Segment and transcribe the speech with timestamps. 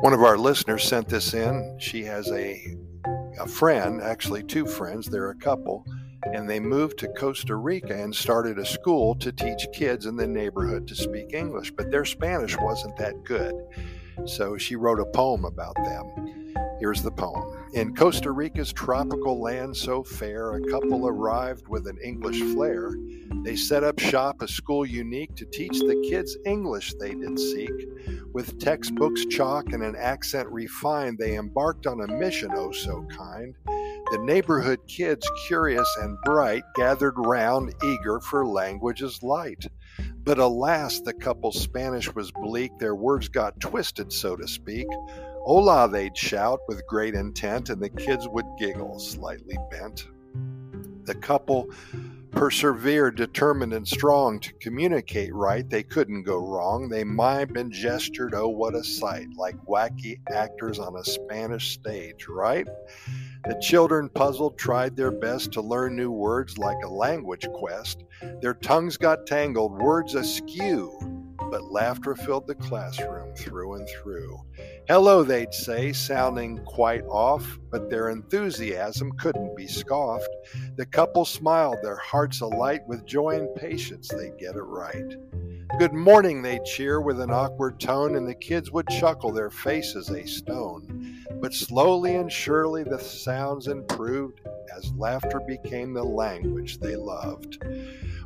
[0.00, 1.76] One of our listeners sent this in.
[1.78, 2.74] She has a,
[3.38, 5.84] a friend, actually, two friends, they're a couple,
[6.32, 10.26] and they moved to Costa Rica and started a school to teach kids in the
[10.26, 13.54] neighborhood to speak English, but their Spanish wasn't that good.
[14.24, 16.39] So she wrote a poem about them.
[16.80, 17.68] Here's the poem.
[17.74, 22.96] In Costa Rica's tropical land so fair, a couple arrived with an English flair.
[23.44, 27.70] They set up shop, a school unique to teach the kids English they did seek.
[28.32, 33.54] With textbooks, chalk, and an accent refined, they embarked on a mission oh so kind.
[33.66, 39.66] The neighborhood kids, curious and bright, gathered round, eager for language's light.
[40.24, 44.86] But alas, the couple's Spanish was bleak, their words got twisted, so to speak.
[45.52, 50.06] Hola, they'd shout with great intent, and the kids would giggle, slightly bent.
[51.02, 51.68] The couple
[52.30, 55.68] persevered, determined and strong to communicate right.
[55.68, 56.88] They couldn't go wrong.
[56.88, 62.28] They mimed and gestured, oh, what a sight, like wacky actors on a Spanish stage,
[62.28, 62.68] right?
[63.48, 68.04] The children, puzzled, tried their best to learn new words like a language quest.
[68.40, 70.96] Their tongues got tangled, words askew,
[71.50, 74.38] but laughter filled the classroom through and through.
[74.86, 80.28] Hello, they'd say, sounding quite off, but their enthusiasm couldn't be scoffed.
[80.76, 85.14] The couple smiled, their hearts alight with joy and patience, they'd get it right.
[85.78, 90.10] Good morning, they'd cheer with an awkward tone, and the kids would chuckle, their faces
[90.10, 91.24] a stone.
[91.40, 94.40] But slowly and surely the sounds improved
[94.76, 97.62] as laughter became the language they loved.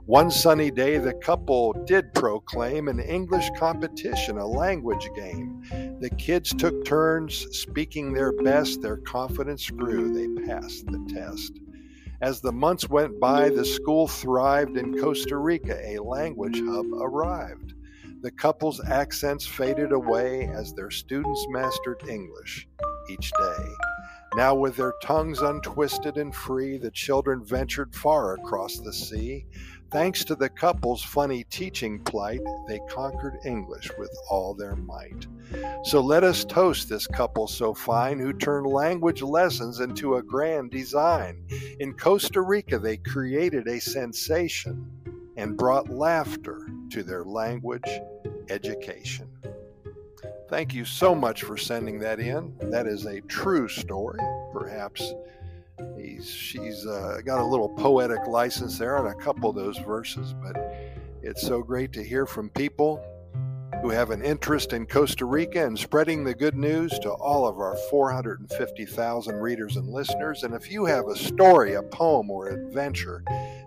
[0.07, 5.63] One sunny day, the couple did proclaim an English competition, a language game.
[5.99, 11.59] The kids took turns speaking their best, their confidence grew, they passed the test.
[12.21, 17.73] As the months went by, the school thrived in Costa Rica, a language hub arrived.
[18.21, 22.69] The couple's accents faded away as their students mastered English
[23.09, 23.65] each day.
[24.37, 29.47] Now, with their tongues untwisted and free, the children ventured far across the sea.
[29.95, 35.29] Thanks to the couple's funny teaching plight, they conquered English with all their might.
[35.85, 40.73] So let us toast this couple so fine who turned language lessons into a grand
[40.73, 41.47] design.
[41.79, 44.85] In Costa Rica, they created a sensation
[45.37, 47.89] and brought laughter to their language
[48.49, 49.29] education.
[50.49, 52.53] Thank you so much for sending that in.
[52.63, 54.19] That is a true story.
[54.53, 55.15] Perhaps
[55.99, 60.35] he's, she's uh, got a little poetic license there on a couple of those verses,
[60.35, 60.57] but
[61.23, 63.03] it's so great to hear from people
[63.83, 67.59] who have an interest in Costa Rica and spreading the good news to all of
[67.59, 70.43] our 450,000 readers and listeners.
[70.43, 73.23] And if you have a story, a poem, or adventure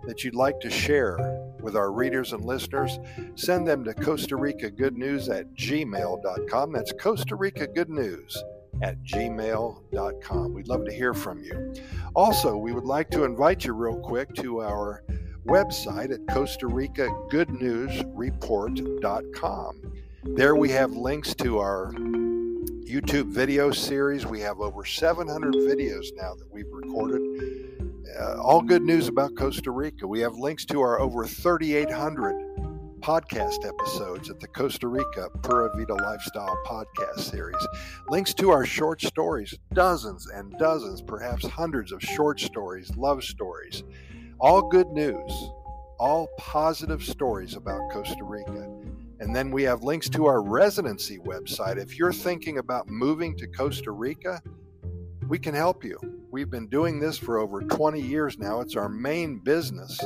[0.07, 1.17] that you'd like to share
[1.61, 2.97] with our readers and listeners,
[3.35, 6.71] send them to Costa Rica Good News at gmail.com.
[6.71, 8.43] That's Costa Rica Good News
[8.81, 10.53] at gmail.com.
[10.53, 11.73] We'd love to hear from you.
[12.15, 15.03] Also, we would like to invite you real quick to our
[15.45, 19.81] website at Costa Rica Good News Report.com.
[20.23, 24.25] There we have links to our YouTube video series.
[24.25, 27.21] We have over 700 videos now that we've recorded.
[28.19, 30.07] Uh, all good news about Costa Rica.
[30.07, 32.46] We have links to our over 3,800
[33.01, 37.67] podcast episodes at the Costa Rica Pura Vida Lifestyle podcast series.
[38.09, 43.83] Links to our short stories, dozens and dozens, perhaps hundreds of short stories, love stories.
[44.39, 45.31] All good news,
[45.99, 48.69] all positive stories about Costa Rica.
[49.19, 51.77] And then we have links to our residency website.
[51.77, 54.41] If you're thinking about moving to Costa Rica,
[55.27, 55.99] we can help you.
[56.29, 58.59] We've been doing this for over 20 years now.
[58.61, 59.99] It's our main business.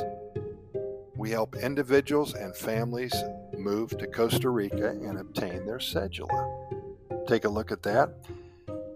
[1.22, 3.14] We help individuals and families
[3.56, 6.50] move to Costa Rica and obtain their cedula.
[7.28, 8.12] Take a look at that.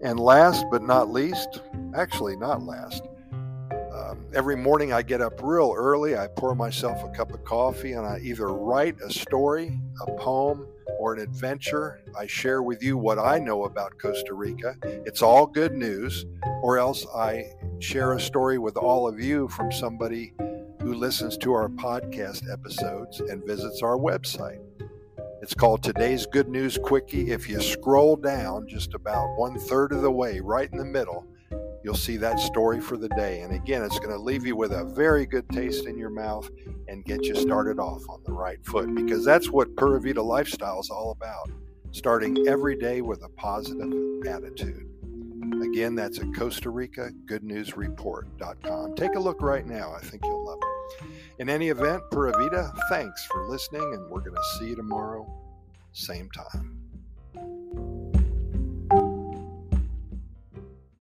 [0.03, 1.61] And last but not least,
[1.95, 3.01] actually, not last,
[3.71, 6.17] um, every morning I get up real early.
[6.17, 10.67] I pour myself a cup of coffee and I either write a story, a poem,
[10.99, 12.01] or an adventure.
[12.19, 14.75] I share with you what I know about Costa Rica.
[14.83, 16.25] It's all good news,
[16.61, 20.33] or else I share a story with all of you from somebody
[20.87, 24.61] who listens to our podcast episodes and visits our website.
[25.41, 27.31] It's called Today's Good News Quickie.
[27.31, 31.27] If you scroll down just about one third of the way, right in the middle,
[31.83, 33.41] you'll see that story for the day.
[33.41, 36.49] And again, it's going to leave you with a very good taste in your mouth
[36.87, 40.79] and get you started off on the right foot because that's what Pura Vida Lifestyle
[40.79, 41.51] is all about.
[41.91, 43.91] Starting every day with a positive
[44.25, 44.87] attitude.
[45.61, 47.73] Again, that's at Costa Rica Good News.
[48.95, 49.93] Take a look right now.
[49.93, 50.76] I think you'll love it.
[51.39, 55.25] In any event, Pura Vida, thanks for listening, and we're going to see you tomorrow,
[55.93, 56.86] same time.